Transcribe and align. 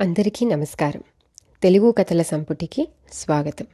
అందరికీ 0.00 0.46
నమస్కారం. 0.46 1.02
తెలుగు 1.62 1.90
కథల 1.90 2.22
సంపుటికి 2.22 2.88
స్వాగతం. 3.12 3.66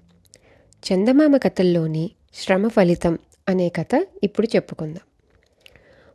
చందమామ 0.84 1.37
కథల్లోని 1.37 2.10
శ్రమ 2.34 2.68
ఫలితం 2.68 3.18
అనే 3.49 3.68
కథ 3.68 4.07
ఇప్పుడు 4.25 4.49
చెప్పుకుందాం. 4.57 5.00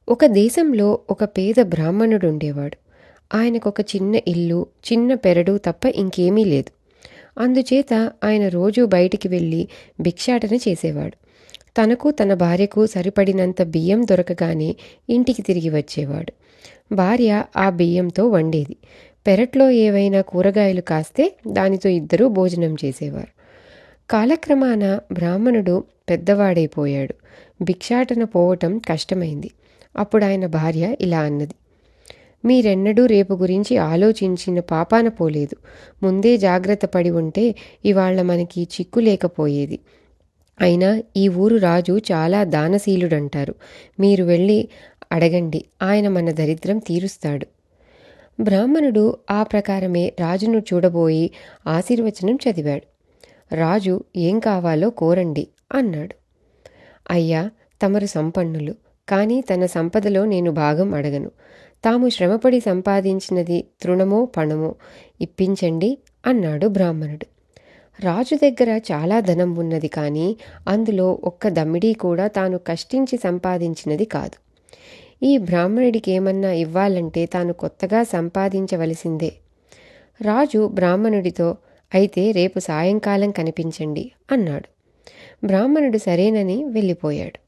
ఒక 0.09 0.25
దేశంలో 0.25 0.99
ఒక 1.09 1.23
పేద 1.23 1.61
బ్రాహ్మణుడు 1.61 2.27
ఉండేవాడు 2.27 2.77
ఆయనకు 3.35 3.69
ఒక 3.69 3.81
చిన్న 3.81 4.19
ఇల్లు 4.27 4.67
చిన్న 4.91 5.13
పెరడు 5.13 5.59
తప్ప 5.65 5.85
ఇంకేమీ 5.85 6.45
లేదు. 6.45 6.71
అందుచేత 7.39 8.11
ఆయన 8.23 8.47
రోజూ 8.47 8.85
బయటికి 8.85 9.27
వెళ్ళి 9.27 9.67
భిక్షాటన 10.01 10.55
చేసేవాడు. 10.55 11.17
తనకు 11.81 12.11
తన 12.11 12.33
భార్యకు 12.33 12.85
సరిపడినంత 12.85 13.61
బియ్యం 13.61 14.03
దొరకగానే 14.03 14.75
ఇంటికి 15.09 15.41
తిరిగి 15.41 15.69
వచ్చేవాడు. 15.69 16.33
భార్య 16.95 17.43
ఆ 17.57 17.69
బియ్యంతో 17.69 18.27
వండేది. 18.27 18.77
పెరట్లో 19.27 19.69
ఏవైనా 19.69 20.21
కూరగాయలు 20.21 20.81
కాస్తే 20.81 21.35
దానితో 21.47 21.89
ఇద్దరూ 21.89 22.27
భోజనం 22.27 22.75
చేసేవారు. 22.85 23.43
కాలక్రమాన 24.09 24.99
బ్రాహ్మణుడు 25.11 25.83
పెద్దవాడైపోయాడు. 26.09 27.15
భిక్షాటన 27.63 28.23
పోవటం 28.23 28.77
కష్టమైంది. 28.77 29.51
అప్పుడు 29.97 30.25
ఆయన 30.25 30.45
భార్య 30.45 30.95
ఇలా 31.01 31.19
అన్నది 31.19 31.53
మీరెన్నడూ 32.45 33.05
రేపు 33.05 33.33
గురించి 33.33 33.77
ఆలోచించిన 33.77 34.59
పాపాన 34.59 35.07
పోలేదు. 35.07 35.55
ముందే 36.05 36.37
జాగ్రత్త 36.37 36.85
పడి 36.85 37.09
ఉంటే 37.09 37.55
ఇవాళ 37.85 38.21
మనకి 38.21 38.63
చిక్కు 38.63 38.99
లేకపోయేది. 38.99 39.79
అయినా 40.61 41.03
ఈ 41.17 41.27
ఊరు 41.27 41.55
రాజు 41.55 41.99
చాలా 42.11 42.43
దానశీలుడంటారు. 42.43 43.55
మీరు 43.99 44.23
వెళ్ళి 44.23 44.69
అడగండి. 45.11 45.65
ఆయన 45.81 46.07
మన 46.07 46.31
దరిద్రం 46.31 46.77
తీరుస్తాడు. 46.77 47.47
బ్రాహ్మణుడు 48.39 49.17
ఆ 49.31 49.43
ప్రకారమే 49.43 50.13
రాజును 50.19 50.59
చూడబోయి 50.59 51.31
ఆశీర్వచనం 51.67 52.35
చదివాడు. 52.35 52.83
రాజు 53.55 54.03
ఏం 54.15 54.39
కావాలో 54.39 54.89
కోరండి 54.89 55.47
అన్నాడు. 55.73 56.15
అయ్యా 57.11 57.49
తమరు 57.83 58.05
సంపన్నులు 58.05 58.75
కానీ 59.09 59.41
తన 59.41 59.65
సంపదలో 59.65 60.25
నేను 60.25 60.51
భాగం 60.51 60.93
అడగను. 60.93 61.31
తాము 61.85 62.09
శ్రమపడి 62.09 62.59
సంపాదించినది 62.59 63.67
తృణమో 63.81 64.25
పణమో 64.25 64.75
ఇప్పించండి 65.21 65.97
అన్నాడు 66.25 66.67
బ్రాహ్మణుడు. 66.67 67.25
రాజు 67.99 68.35
దగ్గర 68.35 68.81
చాలా 68.91 69.19
ధనం 69.19 69.55
ఉన్నది 69.55 69.87
కానీ 69.87 70.37
అందులో 70.67 71.19
ఒక్క 71.23 71.47
దమ్మిడీ 71.47 71.93
కూడా 71.93 72.27
తాను 72.27 72.57
కష్టించి 72.57 73.17
సంపాదించినది 73.23 74.05
కాదు. 74.05 74.42
ఈ 75.23 75.37
బ్రాహ్మణుడికి 75.37 76.11
ఏమన్నా 76.11 76.51
ఇవ్వాలంటే 76.51 77.25
తాను 77.25 77.53
కొత్తగా 77.53 78.03
సంపాదించవలసిందే. 78.03 79.33
రాజు 80.21 80.67
బ్రాహ్మణుడితో 80.67 81.57
అయితే 81.93 82.31
రేపు 82.31 82.59
సాయంకాలం 82.59 83.31
కనిపించండి 83.31 84.11
అన్నాడు. 84.31 84.69
బ్రాహ్మణుడు 85.45 85.97
సరేనని 85.97 86.65
వెళ్ళిపోయాడు. 86.65 87.39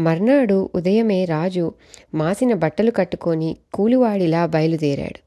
మర్నాడు 0.00 0.70
ఉదయమే 0.74 1.24
రాజు 1.24 1.72
మాసిన 2.14 2.54
బట్టలు 2.54 2.90
కట్టుకొని 2.90 3.56
కూలివాడిలా 3.74 4.46
బయలుదేరాడు. 4.46 5.18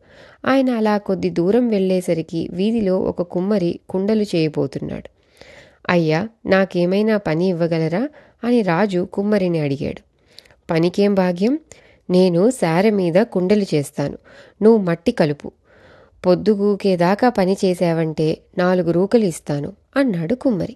ఆయన 0.47 0.69
అలా 0.69 0.97
కొద్ది 0.97 1.29
దూరం 1.29 1.67
వెళ్ళేసరికి 1.67 2.49
వీధిలో 2.53 2.99
ఒక 2.99 3.21
కుమ్మరి 3.21 3.79
కుండలు 3.89 4.23
చేయబోతున్నాడు. 4.23 5.09
అయ్యా 5.89 6.29
నాకేమైనా 6.45 7.17
పని 7.17 7.47
ఇవ్వగలరా? 7.47 8.09
అని 8.43 8.61
రాజు 8.61 9.07
కుమ్మరిని 9.13 9.59
అడిగాడు. 9.59 10.14
పనికేం 10.69 11.13
భాగ్యం? 11.13 11.59
నేను 12.09 12.49
సారె 12.49 12.89
మీద 12.89 13.13
కుండలు 13.23 13.65
చేస్తాను. 13.75 14.17
నువ్వు 14.61 14.83
మట్టి 14.83 15.11
కలుపు. 15.11 15.51
పొద్దుగూకేదాకా 16.25 17.29
పని 17.29 17.57
చేశావంటే 17.65 18.37
నాలుగు 18.57 18.91
రూకలు 18.91 19.25
ఇస్తాను 19.25 19.73
అన్నాడు 19.95 20.35
కుమ్మరి. 20.35 20.75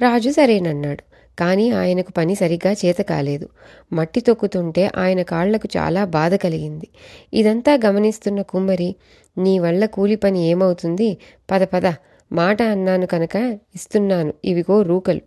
రాజు 0.00 0.30
సరేనన్నాడు. 0.30 1.02
కానీ 1.38 1.70
ఆయనకు 1.70 2.12
పని 2.12 2.34
సరిగ్గా 2.34 2.72
చేత 2.72 2.96
కాలేదు. 2.96 3.48
మట్టి 3.92 4.20
తొక్కుతుంటే 4.20 4.90
ఆయన 4.96 5.22
కాళ్ళకు 5.22 5.68
చాలా 5.76 6.04
బాధ 6.04 6.34
కలిగింది. 6.34 6.88
ఇదంతా 7.34 7.78
గమనిస్తున్న 7.86 8.42
కుమ్మరి 8.42 8.94
నీ 9.38 9.58
వల్ల 9.58 9.86
కూలి 9.86 10.16
పని 10.16 10.46
ఏమవుతుంది? 10.48 11.18
పద 11.50 11.62
పద. 11.62 11.92
మాట 12.32 12.62
అన్నాను 12.62 13.06
కనుక 13.06 13.36
ఇస్తున్నాను. 13.74 14.34
ఇవిగో 14.44 14.82
రూకలు. 14.82 15.20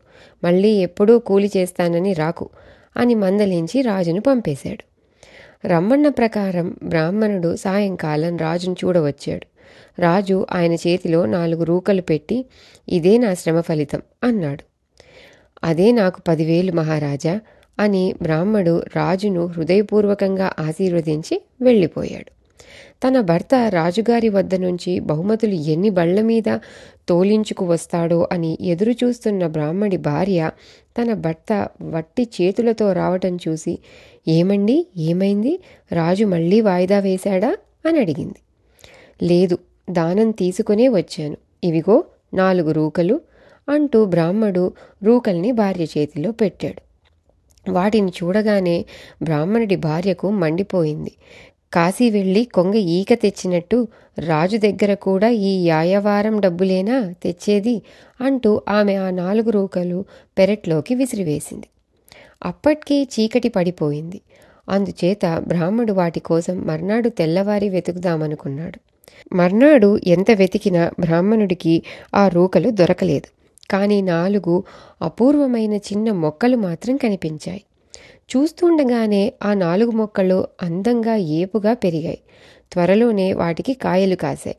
మళ్ళీ 0.43 0.69
ఎప్పుడూ 0.69 1.19
కూలి 1.19 1.51
చేస్తానని 1.57 2.13
రాకు. 2.13 2.49
అని 2.97 3.15
మందలించి 3.15 3.81
రాజును 3.81 4.21
పంపేశాడు. 4.21 4.83
రమ్మన్న 5.67 6.07
ప్రకారం 6.09 6.75
బ్రాహ్మణుడు 6.83 7.55
సాయంకాలం 7.55 8.37
రాజును 8.37 8.75
చూడవచ్చాడు. 8.85 9.45
రాజు 9.99 10.45
ఆయన 10.51 10.73
చేతిలో 10.73 11.25
నాలుగు 11.25 11.63
రూకలు 11.63 12.01
పెట్టి 12.01 12.45
ఇదే 12.89 13.17
నా 13.17 13.33
శ్రమ 13.33 13.61
ఫలితం 13.61 14.01
అన్నాడు. 14.23 14.63
అదే 15.63 15.91
నాకు 15.91 16.21
పదివేలు 16.27 16.71
మహారాజా 16.71 17.39
అని 17.79 18.13
బ్రాహ్మడు 18.21 18.83
రాజును 18.95 19.45
హృదయపూర్వకంగా 19.45 20.53
ఆశీర్వదించి 20.59 21.41
వెళ్ళిపోయాడు. 21.61 22.36
తన 23.03 23.21
భర్త 23.21 23.55
రాజుగారి 23.69 24.29
వద్ద 24.29 24.55
నుంచి 24.55 24.99
బహుమతులు 24.99 25.53
ఎన్ని 25.53 25.89
బళ్ళ 25.89 26.21
మీద 26.21 26.59
తోలించుకు 27.09 27.65
వస్తాడో 27.65 28.27
అని 28.31 28.57
ఎదురు 28.61 28.91
చూస్తున్న 28.91 29.47
బ్రాహ్మడి 29.47 29.97
భార్య 29.97 30.51
తన 31.01 31.13
భర్త 31.13 31.67
వట్టి 31.81 32.27
చేతులతో 32.41 32.93
రావటం 32.93 33.37
చూసి 33.47 33.79
ఏమండి? 34.27 34.87
ఏమైంది? 34.97 35.59
రాజు 35.91 36.25
మళ్ళీ 36.25 36.61
వాయిదా 36.61 36.99
వేశాడా? 36.99 37.57
అని 37.85 37.99
అడిగింది. 37.99 38.35
లేదు 39.25 39.57
దానం 39.89 40.31
తీసుకునే 40.31 40.87
వచ్చాను. 40.87 41.37
ఇవిగో 41.63 42.03
నాలుగు 42.33 42.71
రూకలు 42.71 43.21
అంటూ 43.69 44.05
బ్రాహ్మడు 44.05 44.73
రూకల్ని 45.03 45.51
భార్య 45.51 45.83
చేతిలో 45.83 46.31
పెట్టాడు. 46.31 46.81
వాటిని 47.71 48.11
చూడగానే 48.23 48.85
బ్రాహ్మణుడి 49.21 49.75
భార్యకు 49.75 50.29
మండిపోయింది. 50.29 51.11
కాశీ 51.73 52.09
వెళ్ళి 52.09 52.43
కొంగ 52.45 52.75
ఈక 52.75 53.13
తెచ్చినట్టు 53.13 53.87
రాజు 54.19 54.57
దగ్గర 54.57 54.93
కూడా 54.93 55.29
ఈ 55.29 55.65
యాయవారం 55.65 56.39
డబ్బులేనా 56.39 57.13
తెచ్చేది 57.23 57.81
అంటూ 58.21 58.61
ఆమె 58.69 58.95
ఆ 58.95 59.09
నాలుగు 59.09 59.49
రూకలు 59.49 60.05
పెరట్లోకి 60.37 60.95
విసిరివేసింది. 60.95 61.67
అప్పటికే 62.45 63.03
చీకటి 63.03 63.49
పడిపోయింది. 63.49 64.21
అందుచేత 64.69 65.43
బ్రాహ్మడు 65.47 65.93
వాటి 65.93 66.19
కోసం 66.19 66.61
మర్నాడు 66.61 67.09
తెల్లవారి 67.09 67.69
వెతుకుదామనుకున్నాడు. 67.69 68.79
మర్నాడు 69.35 69.99
ఎంత 70.07 70.31
వెతికినా 70.31 70.91
బ్రాహ్మణుడికి 70.99 71.83
ఆ 72.15 72.27
రూకలు 72.27 72.69
దొరకలేదు. 72.69 73.27
కానీ 73.71 74.01
నాలుగు 74.01 74.63
అపూర్వమైన 75.01 75.73
చిన్న 75.73 76.11
మొక్కలు 76.11 76.57
మాత్రం 76.57 76.97
కనిపించాయి. 76.97 77.63
చూస్తుండగానే 78.35 79.33
ఆ 79.43 79.53
నాలుగు 79.53 79.91
మొక్కలు 79.91 80.47
అందంగా 80.61 81.15
ఏపుగా 81.15 81.73
పెరిగాయి. 81.73 82.19
త్వరలోనే 82.73 83.33
వాటికి 83.33 83.73
కాయలు 83.73 84.15
కాశాయి. 84.15 84.55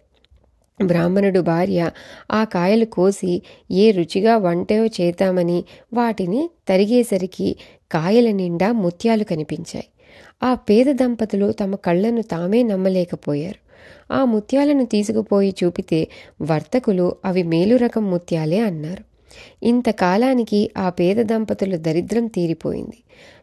బ్రాహ్మణుడు 0.84 1.41
భార్య 1.41 1.91
ఆ 2.32 2.44
కాయలు 2.44 2.84
కోసి 2.84 3.43
ఏ 3.71 3.91
రుచిగా 3.91 4.37
వంటో 4.37 4.87
చేద్దామని 4.87 5.65
వాటిని 5.94 6.50
తరిగేసరికి 6.69 7.56
కాయల 7.93 8.31
నిండా 8.31 8.72
ముత్యాలు 8.72 9.25
కనిపించాయి. 9.25 9.84
ఆ 10.43 10.54
పేద 10.54 10.87
దంపతులు 10.87 11.53
తమ 11.53 11.75
కళ్ళను 11.75 12.22
తామే 12.22 12.62
నమ్మలేకపోయారు. 12.62 13.69
ఆ 14.12 14.25
ముత్యాలను 14.25 14.87
తీసుకుపోయి 14.87 15.54
చూపితే 15.65 16.09
వర్తకులు 16.43 17.16
అవి 17.25 17.43
మేలు 17.43 17.77
రకం 17.77 18.10
ముత్యాలే 18.10 18.59
అన్నారు. 18.59 19.08
ఇంతకాలానికి 19.62 20.71
ఆ 20.78 20.89
పేద 20.89 21.16
దంపతుల 21.16 21.77
దరిద్రం 21.77 22.27
తీరిపోయింది. 22.27 22.99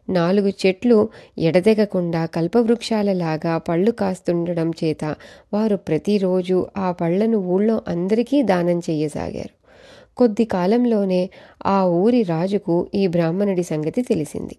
నాలుగు 0.08 0.48
చెట్లు 0.48 1.08
ఎడదెగకుండా 1.38 2.26
కల్పవృక్షాలలాగా 2.26 3.58
పళ్ళు 3.58 3.90
కాస్తుండడం 3.90 4.70
చేత 4.84 5.14
వారు 5.54 5.76
ప్రతిరోజు 5.76 6.66
ఆ 6.76 6.92
పళ్ళను 6.92 7.38
ఊళ్ళో 7.38 7.82
అందరికీ 7.88 8.42
దానం 8.42 8.78
చెయ్యసాగారు. 8.78 9.66
కొద్ది 10.16 10.44
కాలంలోనే 10.44 11.30
ఆ 11.66 11.84
ఊరి 11.84 12.22
రాజుకు 12.22 12.88
ఈ 12.94 13.06
బ్రాహ్మణుడి 13.06 13.62
సంగతి 13.62 14.02
తెలిసింది. 14.02 14.56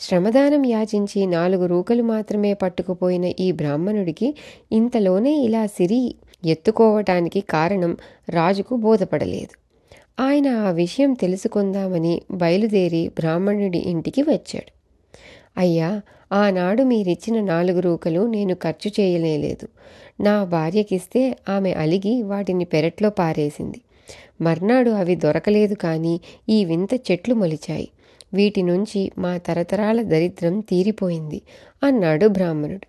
శ్రమదానం 0.00 0.66
యాచించి 0.66 1.26
నాలుగు 1.26 1.66
రూకలు 1.66 2.02
మాత్రమే 2.02 2.54
పట్టుకుపోయిన 2.54 3.24
ఈ 3.40 3.52
బ్రాహ్మణుడికి 3.52 4.34
ఇంతలోనే 4.72 5.32
ఇలా 5.32 5.66
సిరి 5.66 6.14
ఎత్తుకోవటానికి 6.46 7.40
కారణం 7.40 7.96
రాజుకు 8.28 8.76
బోధపడలేదు. 8.76 9.61
ఆయన 10.20 10.48
ఆ 10.48 10.70
విషయం 10.70 11.12
తెలుసుకుందామని 11.12 12.22
బయలుదేరి 12.30 13.08
బ్రాహ్మణుడి 13.08 13.78
ఇంటికి 13.78 14.22
వచ్చాడు. 14.22 14.72
అయ్యా 15.56 16.00
ఆనాడు 16.32 16.82
మీరిచ్చిన 16.82 17.40
నాలుగు 17.40 17.80
రూకలు 17.80 18.26
నేను 18.26 18.54
ఖర్చు 18.54 18.90
చేయలేదు 19.00 19.68
నా 20.22 20.44
భార్యకిస్తే 20.44 21.36
ఆమె 21.48 21.72
అలిగి 21.72 22.22
వాటిని 22.22 22.64
పెరట్లో 22.64 23.10
పారేసింది. 23.10 23.80
మర్నాడు 24.40 24.90
అవి 24.90 25.14
దొరకలేదు 25.14 25.74
కానీ 25.74 26.20
ఈ 26.48 26.64
వింత 26.64 26.94
చెట్లు 26.94 27.34
మొలిచాయి. 27.34 27.88
వీటి 28.34 28.62
నుంచి 28.62 29.12
మా 29.18 29.36
తరతరాల 29.36 30.02
దరిద్రం 30.02 30.60
తీరిపోయింది 30.60 31.42
అన్నాడు 31.82 32.26
బ్రాహ్మణుడు. 32.26 32.86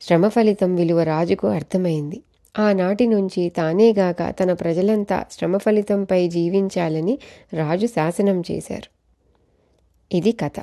శ్రమ 0.00 0.28
ఫలితం 0.28 0.74
విలువ 0.74 1.02
రాజుకు 1.02 1.48
అర్థమైంది. 1.48 2.20
ఆనాటి 2.58 3.06
నుంచి 3.06 3.48
తానేగాక 3.48 4.34
తన 4.40 4.52
ప్రజలంతా 4.52 5.24
శ్రమ 5.30 5.56
ఫలితంపై 5.56 6.28
జీవించాలని 6.28 7.18
రాజు 7.52 7.86
శాసనం 7.86 8.42
చేశారు. 8.50 8.90
ఇది 10.14 10.32
కథ. 10.32 10.58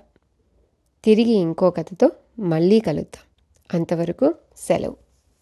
తిరిగి 1.03 1.31
ఇంకో 1.31 1.71
కథతో 1.71 2.11
మళ్ళీ 2.39 2.79
కలుద్దాం. 2.79 3.23
అంతవరకు 3.79 4.35
సెలవు. 4.57 5.00